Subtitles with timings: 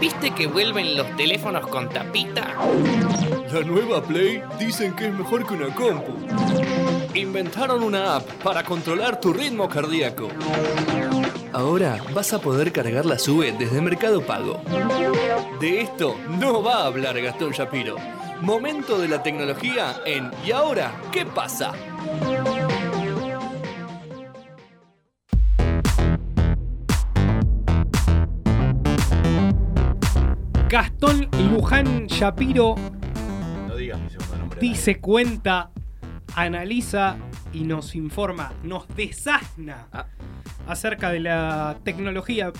[0.00, 2.54] ¿Viste que vuelven los teléfonos con tapita?
[3.52, 6.14] La nueva Play dicen que es mejor que una compu.
[7.14, 10.28] Inventaron una app para controlar tu ritmo cardíaco.
[11.52, 14.60] Ahora vas a poder cargar la SUBE desde Mercado Pago.
[15.60, 17.96] De esto no va a hablar Gastón Shapiro.
[18.40, 21.72] Momento de la tecnología en ¿Y ahora qué pasa?
[30.68, 32.74] Gastón Luján Shapiro
[33.66, 34.60] No digas mi segundo nombre.
[34.60, 35.70] dice, cuenta,
[36.34, 37.16] analiza
[37.52, 40.06] y nos informa, nos desasna Ah.
[40.66, 42.52] acerca de la tecnología.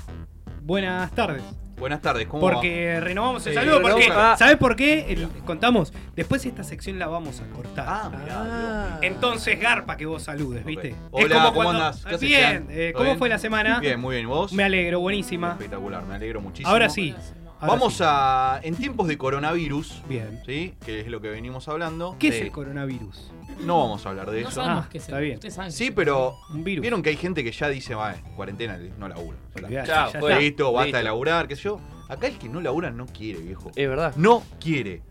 [0.63, 1.43] Buenas tardes.
[1.79, 2.55] Buenas tardes, ¿cómo va?
[2.55, 3.81] Porque renovamos el Sí, saludo.
[3.81, 4.09] Porque.
[4.13, 4.35] Ah.
[4.37, 5.13] ¿Sabes por qué?
[5.13, 5.93] El- contamos.
[6.17, 7.85] Después esta sección la vamos a cortar.
[7.89, 10.97] Ah, mirá, Entonces, garpa que vos saludes, ¿viste?
[11.13, 12.05] Hola, ¿cómo andás?
[12.05, 12.67] ¿Qué haces, Bien, Jan?
[12.71, 13.19] eh, ¿Todo ¿cómo bien?
[13.19, 13.79] fue la semana?
[13.81, 14.27] Bien, muy bien.
[14.27, 14.53] ¿Y ¿Vos?
[14.55, 15.53] Me alegro, buenísima.
[15.53, 16.69] Espectacular, me alegro muchísimo.
[16.71, 17.15] Ahora sí.
[17.61, 18.03] Ahora Vamos sí.
[18.07, 18.61] a.
[18.63, 20.41] En tiempos de coronavirus, Bien.
[20.47, 20.75] ¿sí?
[20.85, 22.17] Que es lo que venimos hablando.
[22.19, 23.31] ¿Qué es el coronavirus?
[23.61, 24.61] No vamos a hablar de No eso.
[24.63, 25.35] sabemos Ah, qué es está el- bien.
[25.37, 26.37] Ustedes saben Sí, pero.
[26.51, 26.83] Un virus.
[26.83, 29.37] Vieron que hay gente que ya dice, va, cuarentena, no laburo.
[29.57, 30.39] Chao, ya está.
[30.39, 30.99] Listo, basta Listo.
[30.99, 31.81] de laburar, qué sé yo.
[32.09, 33.71] Acá el que no labura no quiere, viejo.
[33.75, 34.15] Es verdad.
[34.17, 35.03] No quiere.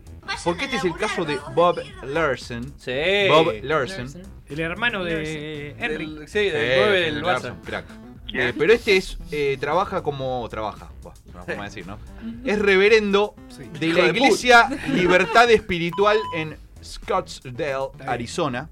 [0.44, 2.74] Porque este es el caso de Bob Larson.
[2.76, 2.92] Sí.
[3.28, 4.04] Bob Larson.
[4.06, 4.22] Larson.
[4.46, 6.06] El hermano de Henry.
[6.14, 7.54] Del- sí, del Eh, 9 del Barça.
[7.64, 7.86] crack.
[8.32, 10.90] Eh, pero este es eh, trabaja como trabaja,
[11.46, 11.98] forma de decir, ¿no?
[12.44, 13.64] Es reverendo Sí.
[13.80, 17.88] de la Iglesia Libertad Espiritual en Scottsdale.
[18.06, 18.68] Arizona.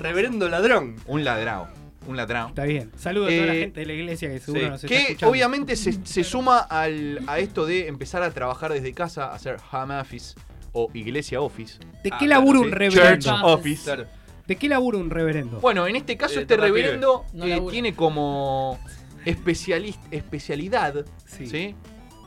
[0.00, 0.96] Reverendo ladrón.
[1.06, 1.68] Un ladrado,
[2.06, 2.48] un ladrado.
[2.50, 2.92] Está bien.
[2.96, 5.02] Saludos a toda la Eh, gente de la iglesia que seguro Sí, nos está que
[5.02, 5.30] escuchando.
[5.32, 9.98] obviamente se, se suma al- a esto de empezar a trabajar desde casa, hacer home
[9.98, 10.34] office
[10.72, 11.78] o iglesia office.
[12.04, 12.64] ¿De Ah, qué labura sí.
[12.66, 13.18] un reverendo?
[13.18, 13.84] Church office.
[13.84, 14.04] Claro.
[14.46, 15.60] ¿De qué labura un reverendo?
[15.60, 18.78] Bueno, en este caso Eh, este reverendo No eh, tiene como
[19.24, 21.46] especialista, especialidad Sí.
[21.46, 21.74] ¿sí?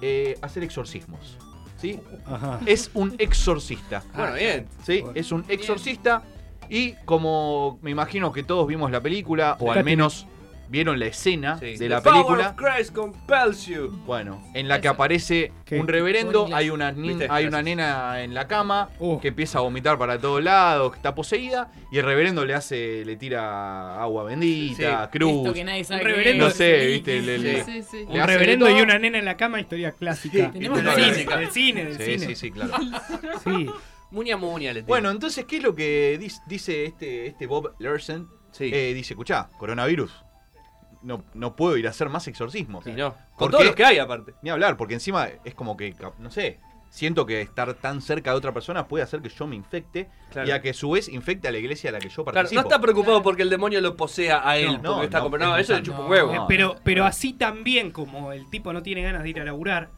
[0.02, 1.38] Eh, hacer exorcismos.
[1.78, 2.00] ¿sí?
[2.26, 2.60] Ajá.
[2.66, 4.04] Es un exorcista.
[4.16, 4.68] Bueno, bien.
[4.86, 5.02] ¿sí?
[5.02, 5.14] Bueno.
[5.20, 6.24] Es un exorcista.
[6.70, 10.28] Y como me imagino que todos vimos la película, o al menos
[10.70, 11.78] vieron la escena Sí.
[11.78, 12.50] de la The power película.
[12.50, 13.90] of Christ compels you.
[14.06, 15.80] Bueno, en la que aparece ¿Qué?
[15.80, 16.94] un reverendo, hay una,
[17.30, 19.20] hay una nena en la cama Uh.
[19.20, 23.04] que empieza a vomitar para todos lados, que está poseída, y el reverendo le hace,
[23.06, 25.32] le tira agua bendita, cruz.
[25.46, 26.46] Esto que nadie sabe Un reverendo-.
[26.46, 30.52] No sé, viste, sí, le Un reverendo y una nena en la cama, historia clásica.
[30.52, 31.38] Tenemos del, la cine, clásica.
[31.38, 32.26] del cine, del Sí, cine.
[32.28, 32.74] sí, sí, claro.
[33.44, 33.68] Sí.
[34.12, 34.84] Muña muña le.
[34.84, 38.30] Bueno, entonces, ¿qué es lo que dice este, este Bob Larson?
[38.52, 38.70] sí.
[38.72, 40.12] Eh, dice, escuchá, coronavirus,
[41.04, 42.84] no, no puedo ir a hacer más exorcismos.
[42.84, 43.14] Sí, no.
[43.14, 44.34] ¿Por Con todos los que hay, aparte.
[44.42, 46.60] Ni hablar, porque encima es como que, no sé,
[46.90, 50.48] siento que estar tan cerca de otra persona puede hacer que yo me infecte Claro.
[50.48, 52.36] y a que a su vez infecte a la iglesia a la que yo Claro,
[52.36, 52.62] participo.
[52.62, 54.80] no está preocupado porque el demonio lo posea a él.
[54.82, 56.32] No, porque está no, como- no, es eso le chupa un huevo.
[56.32, 59.44] Eh, No, pero, pero así también, como el tipo no tiene ganas de ir a
[59.46, 59.90] laburar,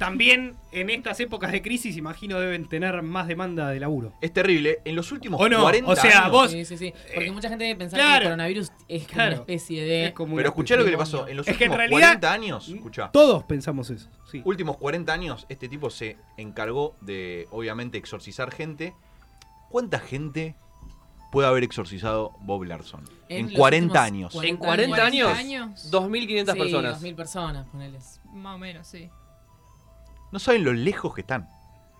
[0.00, 4.14] también en estas épocas de crisis, imagino, deben tener más demanda de laburo.
[4.22, 4.78] Es terrible.
[4.86, 5.60] En los últimos ¿O no?
[5.60, 6.94] 40 O sea, años- vos- Sí, sí, sí.
[7.14, 8.12] Porque Eh, mucha gente debe pensar claro.
[8.12, 9.32] que el coronavirus es como Claro.
[9.34, 10.06] una especie de.
[10.06, 11.28] Es como Pero escuchá lo que le pasó.
[11.28, 14.08] En los Es que en últimos realidad- 40 años, escuchá, Todos pensamos eso.
[14.30, 14.40] Sí.
[14.46, 18.94] últimos 40 años, este tipo se encargó de, obviamente, exorcizar gente.
[19.68, 20.54] ¿Cuánta gente
[21.30, 23.04] puede haber exorcizado Bob Larson?
[23.28, 24.44] En, los 40 últimos años.
[24.44, 25.90] En 40 años, años.
[25.90, 27.00] 2.500 sí, personas.
[27.02, 28.20] 2.000 personas, poneles.
[28.32, 29.10] Más o menos, sí.
[30.32, 31.48] No saben lo lejos que están.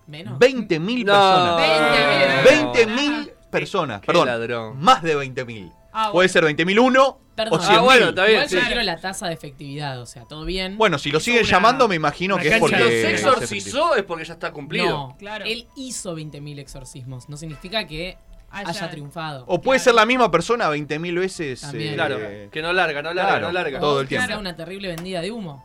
[0.07, 0.39] Menos.
[0.39, 1.13] 20.000 No.
[1.57, 2.45] personas.
[2.45, 2.85] 20.000.
[2.87, 4.01] 20.000 personas.
[4.01, 4.25] Qué Perdón.
[4.27, 4.79] ladrón.
[4.79, 5.71] Más de 20.000.
[5.93, 6.29] Ah, Puede bueno.
[6.33, 7.59] ser 20.001 Perdón.
[7.59, 7.81] o Ah, 100.000.
[7.83, 8.35] bueno, está bien.
[8.37, 8.65] Igual yo sí.
[8.65, 10.77] quiero la tasa de efectividad, o sea, todo bien.
[10.77, 12.77] Bueno, si lo Hizo siguen una- llamando, me imagino que es porque.
[12.77, 14.87] Si los es exorcizó es porque ya está cumplido.
[14.89, 15.45] no, Claro.
[15.45, 17.27] él hizo 20.000 exorcismos.
[17.29, 18.17] No significa que
[18.51, 19.43] Haya- haya triunfado.
[19.47, 19.83] O puede Claro.
[19.83, 21.63] ser la misma persona 20.000 veces.
[21.73, 22.17] Eh, Claro,
[22.51, 23.47] que no larga, no larga, claro.
[23.47, 23.79] no larga.
[23.79, 24.27] Todo el Que tiempo.
[24.27, 25.63] sea una terrible vendida de humo.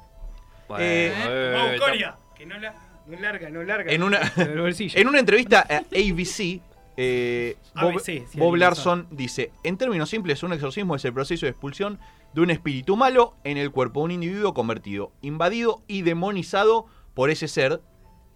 [0.68, 2.74] Bueno, Eh, eh, Vamos, Coria, que no, la-
[3.06, 3.92] no larga, no larga.
[3.92, 4.20] En una-.
[4.36, 6.60] En una entrevista a ABC,
[6.96, 11.98] eh, Bob, ABC, Larson dice: En términos simples, un exorcismo es el proceso de expulsión
[12.32, 17.30] de un espíritu malo en el cuerpo de un individuo convertido, invadido y demonizado por
[17.30, 17.80] ese ser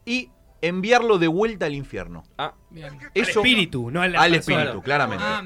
[0.06, 0.31] y
[0.62, 2.23] enviarlo de vuelta al infierno.
[2.38, 2.87] ah, Bien.
[3.00, 4.58] Al Eso espíritu, no a la al persona.
[4.58, 5.25] espíritu, claramente.
[5.26, 5.43] Ah.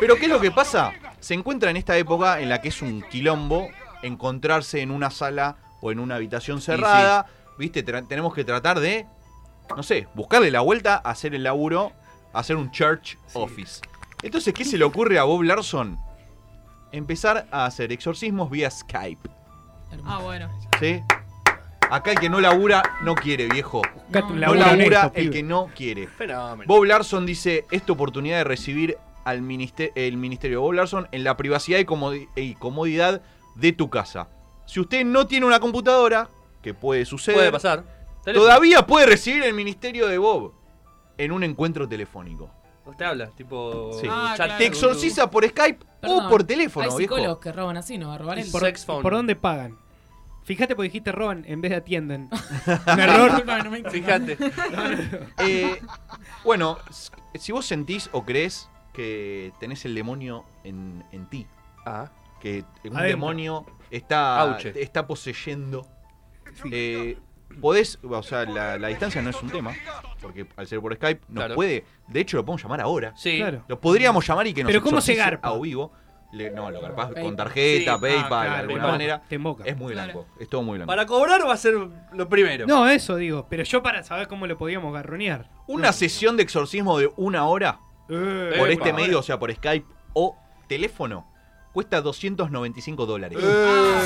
[0.00, 0.92] Pero ¿qué es lo que pasa?
[1.20, 3.68] Se encuentra en esta época en la que es un quilombo
[4.02, 7.26] encontrarse en una sala o en una habitación cerrada.
[7.58, 7.84] ¿Viste?
[7.84, 9.06] Tra- tenemos que tratar de,
[9.76, 11.92] no sé, buscarle la vuelta, hacer el laburo,
[12.32, 13.80] hacer un church office.
[14.22, 15.98] Entonces, ¿qué se le ocurre a Bob Larson?
[16.92, 19.28] Empezar a hacer exorcismos vía Skype.
[20.04, 20.48] Ah, bueno.
[20.80, 21.02] ¿Sí?
[21.90, 23.82] Acá el que no labura no quiere, viejo.
[24.08, 26.06] No, labura el que no quiere.
[26.08, 26.64] fenómeno.
[26.66, 31.24] Bob Larson dice, esta oportunidad de recibir al minister- el ministerio de Bob Larson en
[31.24, 33.22] la privacidad y comodidad
[33.54, 34.28] de tu casa.
[34.66, 36.28] si usted no tiene una computadora,
[36.64, 37.84] que puede suceder, Puede pasar.
[38.24, 38.46] Teléfono.
[38.46, 40.54] todavía puede recibir el ministerio de Bob
[41.18, 42.50] en un encuentro telefónico.
[42.86, 43.92] Usted habla, tipo.
[44.00, 44.06] Sí.
[44.10, 44.46] Ah, chat.
[44.46, 44.58] claro.
[44.58, 47.14] Te exorciza por Skype Perdón, o por teléfono, Hay viejo.
[47.14, 48.16] psicólogos que roban así, ¿no?
[48.16, 48.46] Robar él.
[48.50, 49.02] ¿Por, Sex phone.
[49.02, 49.78] por dónde pagan?
[50.44, 52.28] Fíjate porque dijiste roban en vez de atienden.
[52.86, 53.26] Un error.
[53.30, 54.36] Disculpa, no me Fíjate.
[55.38, 55.80] Eh,
[56.44, 56.78] bueno,
[57.34, 61.46] si vos sentís o crees que tenés el demonio en, en ti,
[61.86, 62.10] Ah.
[62.40, 63.02] que un Adentro.
[63.08, 64.72] demonio está, Auche.
[64.82, 65.86] está poseyendo,
[66.70, 67.18] eh,
[67.60, 69.72] podés, o sea, la, la distancia no es un tema,
[70.20, 71.54] porque al ser por Skype nos Claro.
[71.54, 73.12] puede, de hecho lo podemos llamar ahora.
[73.16, 73.38] Sí.
[73.38, 73.64] Claro.
[73.68, 75.48] Lo podríamos llamar y que nos Pero ¿cómo se garpa?
[75.48, 75.92] a vivo.
[76.32, 77.36] Le- no, lo garpás con PayPal.
[77.36, 78.00] tarjeta, Sí.
[78.00, 79.22] PayPal, Ah, claro, de alguna manera.
[79.28, 79.62] Te invoca.
[79.64, 80.12] Es muy Claro.
[80.12, 80.88] blanco, es todo muy blanco.
[80.88, 81.74] Para cobrar va a ser
[82.12, 82.66] lo primero.
[82.66, 83.46] No, eso digo.
[83.48, 85.48] Pero yo para saber cómo lo podíamos garronear.
[85.68, 87.78] Una sesión de exorcismo de una hora
[88.08, 90.36] Eh, por este medio, o sea, por Skype o
[90.66, 91.24] teléfono,
[91.74, 93.36] cuesta 295 dólares.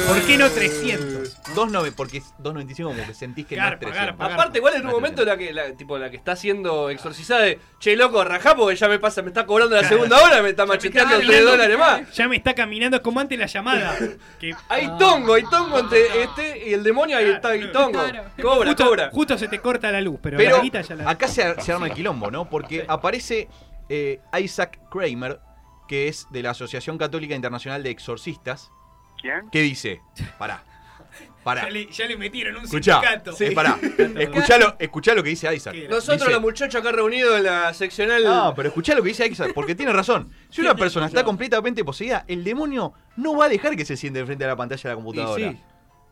[0.09, 1.37] ¿Por qué no 300?
[1.55, 4.19] 2.9 porque es 2.95 como que sentís que Garpa, no es 300.
[4.19, 4.35] garpa.
[4.35, 7.59] Aparte, igual en un momento la que, la, tipo, la que está siendo exorcizada de
[7.79, 9.97] Che, loco, rajá porque ya me pasa, me está cobrando la Claro.
[9.97, 11.51] segunda hora, me está macheteando está 3 hablando.
[11.51, 12.17] dólares más.
[12.17, 13.97] Ya me está caminando como antes la llamada.
[14.41, 14.97] Que Hay Ah.
[14.99, 17.93] tongo, hay tongo entre este y el demonio, ahí está hay tongo.
[18.03, 18.25] Claro.
[18.41, 19.11] Cobra, justo, cobra.
[19.13, 21.11] justo se te corta la luz, pero, Pero la guita ya la.
[21.11, 22.49] acá se, se arma el quilombo, ¿no?
[22.49, 23.49] Porque aparece
[23.91, 25.41] eh, Isaac Kramer,
[25.89, 28.71] que es de la Asociación Católica Internacional de Exorcistas,
[29.21, 29.49] ¿Quién?
[29.51, 30.01] que dice,
[30.39, 30.63] pará,
[31.43, 33.33] pará, Ya le, ya le metieron un escuchá, sindicato.
[33.33, 33.79] sí, pará,
[34.19, 35.73] escuchá lo, escuchá lo que dice Isaac.
[35.75, 35.89] ¿Qué?
[35.89, 38.23] Nosotros, Dice- los muchachos acá reunidos en la seccional.
[38.23, 40.31] No, pero escuchá lo que dice Isaac, porque tiene razón.
[40.51, 44.25] Si una persona está completamente poseída, el demonio no va a dejar que se siente
[44.25, 45.51] frente a la pantalla de la Y computadora.
[45.53, 45.61] sí.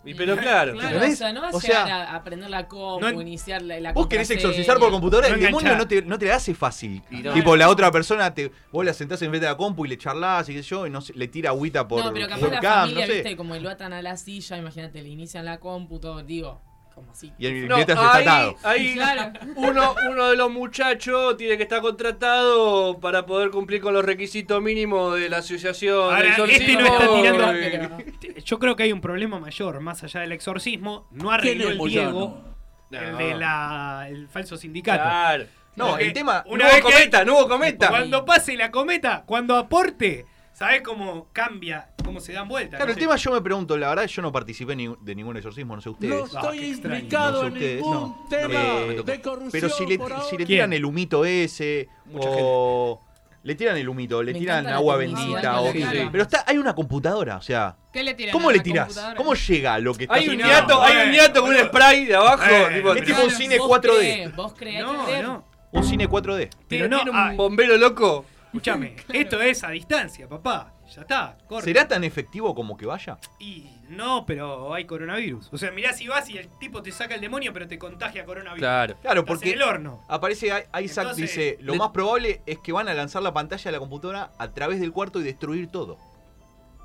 [0.07, 0.73] Y pero claro.
[0.73, 1.15] Claro, ¿Entendés?
[1.15, 3.81] o sea, no vas O a llegar sea, a aprender la compu, no- iniciar la,
[3.81, 6.55] la Vos querés exorcizar por computadora, No el demonio no te, no te la hace
[6.55, 7.03] fácil.
[7.11, 7.33] Y no.
[7.35, 10.49] Tipo, la otra persona, te, vos la sentás enfrente de la compu y le charlás
[10.49, 12.49] y qué sé yo, y no sé, le tira agüita por no, pero capaz la
[12.49, 13.13] webcam, familia, no sé.
[13.15, 16.61] viste, como lo atan a la silla, imagínate, le inician la compu, todo, digo,
[16.97, 17.31] como así.
[17.39, 18.57] Y el No, mientras está ahí, atado.
[18.65, 19.33] ahí Claro.
[19.57, 24.61] uno, uno de los muchachos tiene que estar contratado para poder cumplir con los requisitos
[24.63, 27.99] mínimos de la asociación Ahora, este no está tirando.
[28.45, 31.07] Yo creo que hay un problema mayor, más allá del exorcismo.
[31.13, 32.43] No arregló el Diego,
[32.91, 33.19] el No.
[33.19, 35.03] de la, el falso sindicato.
[35.03, 35.45] Claro.
[35.77, 36.43] No, Porque el tema.
[36.47, 37.89] No Una hubo vez que- cometa, no hubo cometa.
[37.91, 40.25] Cuando pase la cometa, cuando aporte,
[40.57, 41.91] ¿sabes cómo cambia?
[42.03, 42.71] ¿Cómo se dan vueltas?
[42.79, 43.01] Claro, No el sé.
[43.01, 45.91] tema yo me pregunto, la verdad yo no participé ni- de ningún exorcismo, no sé
[45.91, 46.33] ustedes.
[46.33, 48.27] No Ah, estoy implicado No sé en ustedes, ningún no.
[48.31, 49.51] tema Eh, de corrupción.
[49.53, 53.03] Pero si le, tiran el humito ese, Mucha o
[53.43, 55.73] le tiran el humito, le Me tiran agua bendita, o
[56.11, 58.33] pero está, hay una computadora, o sea, ¿Qué le tiran?
[58.33, 58.99] ¿cómo le tirás?
[59.17, 61.51] ¿Cómo llega a lo que está Hay un no, niato, hay un bueno, niato con
[61.51, 62.43] un spray de abajo.
[62.49, 63.99] Eh, tipo, Es tipo un cine ¿Vos 4D.
[63.99, 64.35] creés?
[64.37, 64.83] ¿Vos creés?
[64.83, 65.45] No, no.
[65.73, 66.49] Un cine 4D.
[66.49, 68.25] Pero tiene, no, tiene un ah, bombero loco.
[68.57, 70.73] Escúchame, esto es a distancia, papá.
[70.95, 71.65] Ya está, corta.
[71.65, 73.19] ¿Será tan efectivo como que vaya?
[73.41, 75.49] Y no, pero hay coronavirus.
[75.53, 78.25] O sea, mirá si vas y el tipo te saca el demonio, pero te contagia
[78.25, 78.61] coronavirus.
[78.61, 78.97] Claro.
[79.03, 80.05] Claro, porque en el horno.
[80.09, 80.69] aparece Isaac,
[81.07, 83.79] Entonces, dice, lo le- más probable es que van a lanzar la pantalla de la
[83.81, 85.99] computadora a través del cuarto y destruir todo.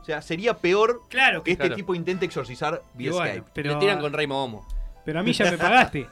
[0.02, 1.76] O sea, sería peor Claro que que este Claro.
[1.76, 3.48] tipo intente exorcizar vía bueno, Skype.
[3.54, 4.66] pero, Le tiran con Rey Momo.
[5.06, 6.08] pero a mí ya me pagaste.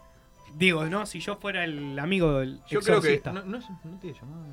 [0.54, 1.04] Digo, ¿no?
[1.04, 3.12] Si yo fuera el amigo del Yo creo que...
[3.14, 3.32] exorcista.
[3.32, 4.44] No, no, no te llamaba.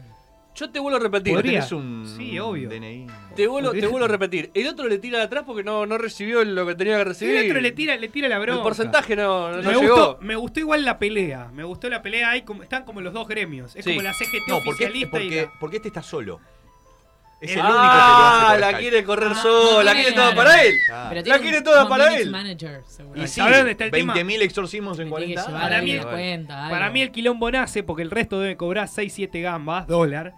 [0.54, 1.34] Yo te vuelvo a repetir.
[1.34, 1.60] Podría.
[1.60, 2.70] ¿Tenés un Sí, obvio.
[2.70, 3.08] DNI?
[3.36, 4.52] Te vuelvo, te vuelvo a repetir.
[4.54, 7.06] El otro le tira de atrás porque no, no recibió lo que tenía que Y
[7.06, 7.36] recibir.
[7.38, 8.64] el otro le tira, le tira la El bronca.
[8.64, 9.82] porcentaje no, no, me, llegó.
[9.82, 11.50] gustó, me gustó igual la pelea.
[11.54, 12.32] Me gustó la pelea.
[12.32, 13.76] Hay como, están como los dos gremios.
[13.78, 13.92] Es Sí.
[13.92, 16.42] como la CGT No, porque, oficialista y porque, la- porque este está solo.
[17.42, 19.84] Es El el único único que lo ah, hace por la quiere correr Ah, sola,
[19.84, 20.76] la quiere todo para él.
[20.92, 21.08] Ah.
[21.10, 22.30] Pero La quiere toda para él.
[22.30, 22.82] Manager.
[23.16, 24.14] Y sí, ¿Sabés dónde está el tema?
[24.14, 26.70] 20.000 exorcismos en Me tiene que 40 llevar Para mí- cuenta.
[26.70, 30.34] Para mí el quilombo nace porque el resto debe cobrar 6-7 gambas, dólar.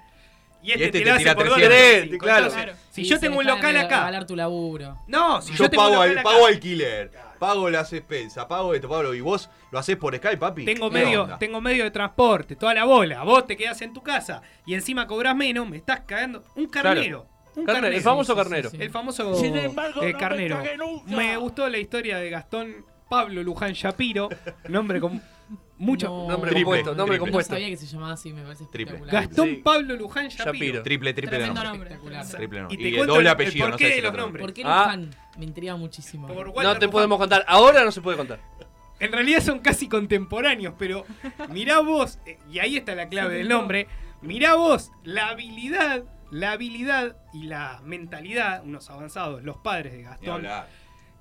[0.63, 1.69] Y este, este te, te lo hace tira por 300.
[1.69, 1.81] dólar.
[1.83, 2.23] Querés, cinco.
[2.25, 2.37] claro.
[2.45, 2.77] Entonces, Claro.
[2.91, 4.25] Si Sí, yo tengo un local acá.
[4.25, 4.97] tu laburo.
[5.07, 6.29] No, si yo, Yo, tengo un pago, local al, acá.
[6.29, 10.37] pago alquiler, pago las expensas, pago esto, pago lo- y vos lo haces por Skype,
[10.37, 10.63] papi.
[10.65, 11.37] Tengo ¿Qué medio, onda?
[11.39, 13.23] tengo medio de transporte, toda la bola.
[13.23, 16.43] Vos te quedás en tu casa y encima cobras menos, me estás cagando.
[16.55, 17.27] Un carnero.
[17.55, 17.95] Un Carnero, carnero.
[17.97, 18.69] el famoso Sí, sí, carnero.
[18.71, 18.77] sí.
[18.79, 20.63] El famoso Sin embargo, eh, no me carnero.
[21.05, 24.27] Me gustó la historia de Gastón Pablo Luján Shapiro,
[24.69, 25.21] nombre con
[25.83, 26.07] mucho.
[26.07, 26.27] No.
[26.29, 27.17] Nombre Triple, compuesto, nombre triple.
[27.17, 27.53] No compuesto.
[27.53, 28.95] sabía que se llamaba así, me parece Triple.
[28.95, 29.27] espectacular.
[29.27, 29.55] Gastón Sí.
[29.63, 30.53] Pablo Luján Shapiro.
[30.53, 30.83] Shapiro.
[30.83, 31.89] Triple, triple Tremendo nombre.
[31.89, 32.27] Espectacular.
[32.27, 32.75] Triple nombre.
[32.75, 34.21] Y te el cuento doble el- apellido, el no sé de si los otro.
[34.23, 34.41] nombres.
[34.41, 34.83] ¿Por qué Ah.
[34.85, 35.09] Luján?
[35.37, 36.27] Me intriga muchísimo.
[36.27, 36.89] Por No te Luján.
[36.91, 37.43] podemos contar.
[37.47, 38.39] Ahora no se puede contar.
[38.99, 41.05] En realidad son casi contemporáneos, pero
[41.49, 43.87] mirá vos, eh, y ahí está la clave del nombre,
[44.21, 50.47] mirá vos la habilidad, la habilidad y la mentalidad, unos avanzados, los padres de Gastón.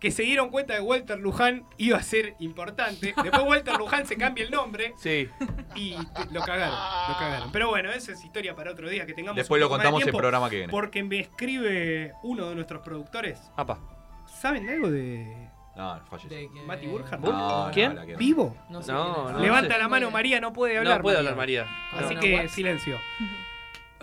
[0.02, 3.14] Que se dieron cuenta de Walter Luján iba a ser importante.
[3.22, 5.28] Después Walter Luján se cambia el nombre Sí.
[5.76, 6.76] y te- lo cagaron,
[7.08, 7.52] lo cagaron.
[7.52, 10.06] Pero bueno, esa es historia para otro día que tengamos Después un lo contamos en
[10.06, 10.70] tiempo, programa que viene.
[10.72, 13.78] Porque me escribe uno de nuestros productores, Apa.
[14.26, 16.36] ¿Saben de algo de No, falleció.
[16.36, 17.22] De que- Mati Burkhardt?
[17.22, 17.96] No, ¿Quién?
[18.04, 18.18] que no.
[18.18, 18.56] vivo?
[18.70, 19.32] No, sé No, quién es.
[19.34, 19.78] no Levanta sé.
[19.78, 20.96] la mano María, no puede hablar.
[20.96, 21.30] No puede María.
[21.30, 22.06] hablar María.
[22.06, 22.48] Así No, que what?
[22.48, 22.98] silencio.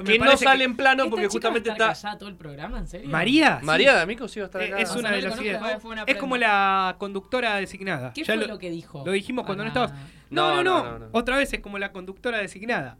[0.03, 2.18] Que no sale en plano ¿Esta porque chica justamente va a estar está.
[2.18, 2.77] todo el programa?
[2.79, 3.10] ¿En serio?
[3.10, 3.60] María.
[3.63, 4.79] María de Amico sí va a estar Eh, acá.
[4.79, 5.84] es una de la las ideas.
[5.84, 8.13] una Es como la conductora designada.
[8.13, 9.03] ¿Qué Ya fue lo, lo que dijo?
[9.06, 9.91] lo dijimos cuando no estabas.
[10.29, 11.10] No, no, No, no, no, no, no.
[11.12, 12.98] Otra vez es como la conductora designada.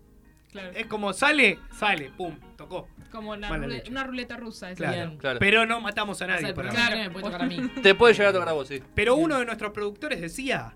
[0.51, 0.72] Claro.
[0.74, 2.88] Es como sale, sale, pum, tocó.
[3.12, 3.91] Como la Mala rule- leche.
[3.91, 4.74] una ruleta rusa.
[4.74, 4.94] Claro.
[4.96, 5.18] Bien.
[5.20, 5.38] Claro.
[5.39, 7.58] Pero no matamos a O sea, nadie por que me puede tocar a mí.
[7.84, 8.82] Te puede llegar a tocar a vos, sí.
[8.96, 10.74] Pero uno de nuestros productores decía.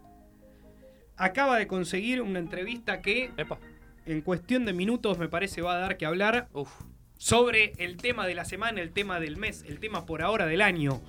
[1.15, 3.59] Acaba de conseguir una entrevista que Epa.
[4.05, 6.69] En cuestión de minutos me parece va a dar que hablar Uf.
[7.17, 10.61] sobre el tema de la semana, el tema del mes, el tema por ahora del
[10.61, 11.01] año.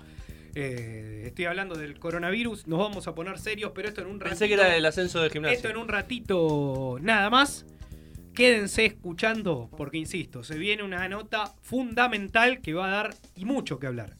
[0.54, 4.30] Eh, estoy hablando del coronavirus, nos vamos a poner serios, pero esto en un ratito.
[4.30, 5.70] Pensé que era el ascenso del Esto gimnasio.
[5.70, 7.66] en un ratito nada más.
[8.34, 13.78] Quédense escuchando porque, insisto, se viene una nota fundamental que va a dar y mucho
[13.78, 14.16] que hablar.